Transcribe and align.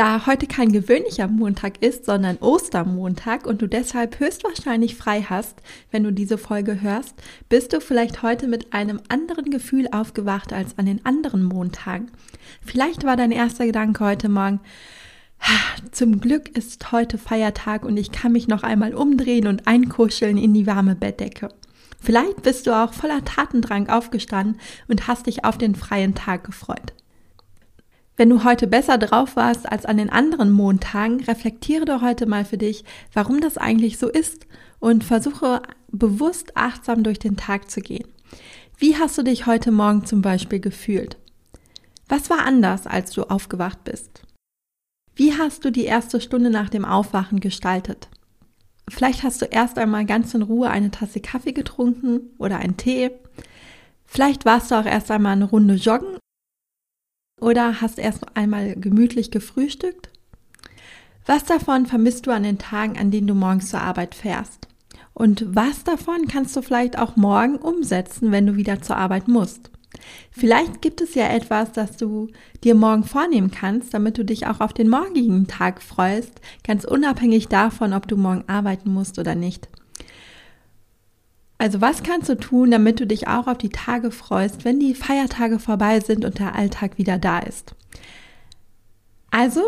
Da 0.00 0.24
heute 0.24 0.46
kein 0.46 0.72
gewöhnlicher 0.72 1.28
Montag 1.28 1.82
ist, 1.82 2.06
sondern 2.06 2.38
Ostermontag 2.38 3.46
und 3.46 3.60
du 3.60 3.66
deshalb 3.66 4.18
höchstwahrscheinlich 4.18 4.96
frei 4.96 5.26
hast, 5.28 5.60
wenn 5.90 6.04
du 6.04 6.10
diese 6.10 6.38
Folge 6.38 6.80
hörst, 6.80 7.14
bist 7.50 7.74
du 7.74 7.82
vielleicht 7.82 8.22
heute 8.22 8.48
mit 8.48 8.72
einem 8.72 9.02
anderen 9.10 9.50
Gefühl 9.50 9.88
aufgewacht 9.92 10.54
als 10.54 10.78
an 10.78 10.86
den 10.86 11.04
anderen 11.04 11.42
Montagen. 11.42 12.10
Vielleicht 12.64 13.04
war 13.04 13.18
dein 13.18 13.30
erster 13.30 13.66
Gedanke 13.66 14.02
heute 14.02 14.30
Morgen, 14.30 14.60
zum 15.92 16.18
Glück 16.18 16.56
ist 16.56 16.92
heute 16.92 17.18
Feiertag 17.18 17.84
und 17.84 17.98
ich 17.98 18.10
kann 18.10 18.32
mich 18.32 18.48
noch 18.48 18.62
einmal 18.62 18.94
umdrehen 18.94 19.48
und 19.48 19.66
einkuscheln 19.66 20.38
in 20.38 20.54
die 20.54 20.66
warme 20.66 20.94
Bettdecke. 20.94 21.50
Vielleicht 22.00 22.40
bist 22.40 22.66
du 22.66 22.74
auch 22.74 22.94
voller 22.94 23.22
Tatendrang 23.26 23.90
aufgestanden 23.90 24.58
und 24.88 25.08
hast 25.08 25.26
dich 25.26 25.44
auf 25.44 25.58
den 25.58 25.74
freien 25.74 26.14
Tag 26.14 26.44
gefreut. 26.44 26.94
Wenn 28.20 28.28
du 28.28 28.44
heute 28.44 28.66
besser 28.66 28.98
drauf 28.98 29.34
warst 29.34 29.66
als 29.72 29.86
an 29.86 29.96
den 29.96 30.10
anderen 30.10 30.50
Montagen, 30.50 31.24
reflektiere 31.24 31.86
doch 31.86 32.02
heute 32.02 32.26
mal 32.26 32.44
für 32.44 32.58
dich, 32.58 32.84
warum 33.14 33.40
das 33.40 33.56
eigentlich 33.56 33.96
so 33.96 34.10
ist 34.10 34.46
und 34.78 35.04
versuche 35.04 35.62
bewusst 35.90 36.54
achtsam 36.54 37.02
durch 37.02 37.18
den 37.18 37.38
Tag 37.38 37.70
zu 37.70 37.80
gehen. 37.80 38.06
Wie 38.76 38.98
hast 38.98 39.16
du 39.16 39.22
dich 39.22 39.46
heute 39.46 39.70
Morgen 39.72 40.04
zum 40.04 40.20
Beispiel 40.20 40.60
gefühlt? 40.60 41.16
Was 42.10 42.28
war 42.28 42.44
anders, 42.44 42.86
als 42.86 43.12
du 43.12 43.22
aufgewacht 43.22 43.84
bist? 43.84 44.20
Wie 45.16 45.38
hast 45.38 45.64
du 45.64 45.72
die 45.72 45.86
erste 45.86 46.20
Stunde 46.20 46.50
nach 46.50 46.68
dem 46.68 46.84
Aufwachen 46.84 47.40
gestaltet? 47.40 48.10
Vielleicht 48.90 49.22
hast 49.22 49.40
du 49.40 49.46
erst 49.46 49.78
einmal 49.78 50.04
ganz 50.04 50.34
in 50.34 50.42
Ruhe 50.42 50.68
eine 50.68 50.90
Tasse 50.90 51.20
Kaffee 51.20 51.52
getrunken 51.52 52.20
oder 52.36 52.58
einen 52.58 52.76
Tee. 52.76 53.12
Vielleicht 54.04 54.44
warst 54.44 54.70
du 54.70 54.74
auch 54.74 54.84
erst 54.84 55.10
einmal 55.10 55.32
eine 55.32 55.46
Runde 55.46 55.76
joggen 55.76 56.18
oder 57.40 57.80
hast 57.80 57.98
erst 57.98 58.36
einmal 58.36 58.74
gemütlich 58.76 59.30
gefrühstückt? 59.30 60.08
Was 61.26 61.44
davon 61.44 61.86
vermisst 61.86 62.26
du 62.26 62.30
an 62.30 62.42
den 62.42 62.58
Tagen, 62.58 62.98
an 62.98 63.10
denen 63.10 63.26
du 63.26 63.34
morgens 63.34 63.70
zur 63.70 63.80
Arbeit 63.80 64.14
fährst? 64.14 64.68
Und 65.12 65.44
was 65.54 65.84
davon 65.84 66.28
kannst 66.28 66.56
du 66.56 66.62
vielleicht 66.62 66.98
auch 66.98 67.16
morgen 67.16 67.56
umsetzen, 67.56 68.32
wenn 68.32 68.46
du 68.46 68.56
wieder 68.56 68.80
zur 68.80 68.96
Arbeit 68.96 69.28
musst? 69.28 69.70
Vielleicht 70.30 70.80
gibt 70.80 71.00
es 71.00 71.14
ja 71.14 71.28
etwas, 71.28 71.72
das 71.72 71.96
du 71.96 72.28
dir 72.64 72.74
morgen 72.74 73.04
vornehmen 73.04 73.50
kannst, 73.50 73.92
damit 73.92 74.16
du 74.18 74.24
dich 74.24 74.46
auch 74.46 74.60
auf 74.60 74.72
den 74.72 74.88
morgigen 74.88 75.46
Tag 75.46 75.82
freust, 75.82 76.40
ganz 76.64 76.84
unabhängig 76.84 77.48
davon, 77.48 77.92
ob 77.92 78.08
du 78.08 78.16
morgen 78.16 78.44
arbeiten 78.46 78.92
musst 78.92 79.18
oder 79.18 79.34
nicht. 79.34 79.68
Also 81.60 81.82
was 81.82 82.02
kannst 82.02 82.30
du 82.30 82.36
tun, 82.36 82.70
damit 82.70 83.00
du 83.00 83.06
dich 83.06 83.28
auch 83.28 83.46
auf 83.46 83.58
die 83.58 83.68
Tage 83.68 84.12
freust, 84.12 84.64
wenn 84.64 84.80
die 84.80 84.94
Feiertage 84.94 85.58
vorbei 85.58 86.00
sind 86.00 86.24
und 86.24 86.38
der 86.38 86.54
Alltag 86.54 86.96
wieder 86.96 87.18
da 87.18 87.40
ist? 87.40 87.74
Also, 89.30 89.60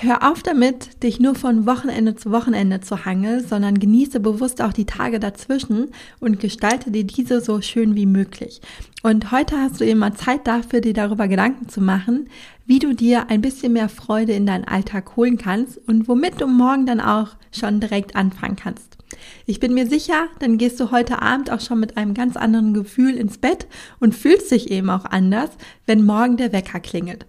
hör 0.00 0.30
auf 0.30 0.44
damit, 0.44 1.02
dich 1.02 1.18
nur 1.18 1.34
von 1.34 1.66
Wochenende 1.66 2.14
zu 2.14 2.30
Wochenende 2.30 2.80
zu 2.80 3.04
hangeln, 3.04 3.44
sondern 3.44 3.80
genieße 3.80 4.20
bewusst 4.20 4.62
auch 4.62 4.72
die 4.72 4.84
Tage 4.84 5.18
dazwischen 5.18 5.88
und 6.20 6.38
gestalte 6.38 6.92
dir 6.92 7.02
diese 7.02 7.40
so 7.40 7.60
schön 7.60 7.96
wie 7.96 8.06
möglich. 8.06 8.60
Und 9.02 9.32
heute 9.32 9.56
hast 9.56 9.80
du 9.80 9.84
eben 9.84 9.98
mal 9.98 10.14
Zeit 10.14 10.46
dafür, 10.46 10.80
dir 10.80 10.94
darüber 10.94 11.26
Gedanken 11.26 11.68
zu 11.68 11.80
machen, 11.80 12.28
wie 12.64 12.78
du 12.78 12.94
dir 12.94 13.28
ein 13.28 13.40
bisschen 13.40 13.72
mehr 13.72 13.88
Freude 13.88 14.34
in 14.34 14.46
deinen 14.46 14.64
Alltag 14.64 15.16
holen 15.16 15.36
kannst 15.36 15.78
und 15.88 16.06
womit 16.06 16.40
du 16.40 16.46
morgen 16.46 16.86
dann 16.86 17.00
auch 17.00 17.30
schon 17.50 17.80
direkt 17.80 18.14
anfangen 18.14 18.56
kannst. 18.56 18.98
Ich 19.46 19.58
bin 19.58 19.74
mir 19.74 19.88
sicher, 19.88 20.28
dann 20.38 20.58
gehst 20.58 20.78
du 20.78 20.92
heute 20.92 21.22
Abend 21.22 21.50
auch 21.50 21.60
schon 21.60 21.80
mit 21.80 21.96
einem 21.96 22.14
ganz 22.14 22.36
anderen 22.36 22.72
Gefühl 22.72 23.16
ins 23.16 23.38
Bett 23.38 23.66
und 23.98 24.14
fühlst 24.14 24.52
dich 24.52 24.70
eben 24.70 24.90
auch 24.90 25.06
anders, 25.06 25.50
wenn 25.86 26.04
morgen 26.04 26.36
der 26.36 26.52
Wecker 26.52 26.78
klingelt. 26.78 27.26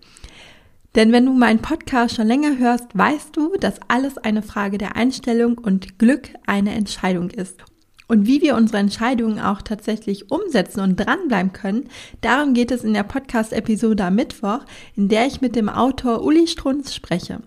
Denn 1.00 1.14
wenn 1.14 1.26
du 1.26 1.32
meinen 1.32 1.62
Podcast 1.62 2.18
schon 2.18 2.28
länger 2.28 2.58
hörst, 2.58 2.88
weißt 2.92 3.34
du, 3.34 3.56
dass 3.58 3.80
alles 3.88 4.18
eine 4.18 4.42
Frage 4.42 4.78
der 4.78 4.98
Einstellung 4.98 5.58
und 5.58 5.98
Glück 5.98 6.28
eine 6.46 6.74
Entscheidung 6.74 7.30
ist. 7.30 7.64
Und 8.10 8.28
wie 8.28 8.42
wir 8.42 8.58
unsere 8.58 8.80
Entscheidungen 8.80 9.40
auch 9.40 9.62
tatsächlich 9.62 10.30
umsetzen 10.30 10.82
und 10.82 10.98
dranbleiben 10.98 11.54
können, 11.54 11.88
darum 12.20 12.54
geht 12.54 12.70
es 12.70 12.84
in 12.84 12.94
der 12.94 13.04
Podcast-Episode 13.04 14.04
am 14.04 14.16
Mittwoch, 14.16 14.60
in 14.98 15.08
der 15.08 15.26
ich 15.26 15.40
mit 15.40 15.56
dem 15.56 15.70
Autor 15.70 16.22
Uli 16.22 16.48
Strunz 16.48 16.94
spreche. 16.94 17.40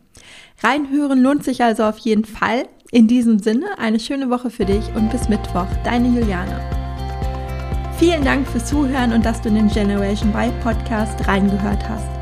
Reinhören 0.62 1.20
lohnt 1.20 1.44
sich 1.44 1.62
also 1.62 1.82
auf 1.82 1.98
jeden 1.98 2.24
Fall. 2.24 2.64
In 2.90 3.06
diesem 3.06 3.38
Sinne, 3.38 3.66
eine 3.76 4.00
schöne 4.00 4.30
Woche 4.30 4.48
für 4.48 4.64
dich 4.64 4.84
und 4.94 5.10
bis 5.10 5.28
Mittwoch, 5.28 5.68
deine 5.84 6.08
Juliane. 6.08 6.58
Vielen 7.98 8.24
Dank 8.24 8.48
fürs 8.48 8.64
Zuhören 8.64 9.12
und 9.12 9.26
dass 9.26 9.42
du 9.42 9.50
in 9.50 9.56
den 9.56 9.68
Generation 9.68 10.30
Y 10.30 10.58
Podcast 10.62 11.28
reingehört 11.28 11.86
hast. 11.86 12.21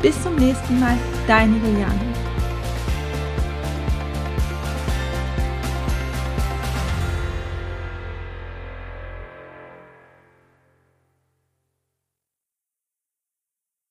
Bis 0.00 0.22
zum 0.22 0.36
nächsten 0.36 0.78
Mal, 0.78 0.96
deine 1.26 1.56
Juliane. 1.56 2.07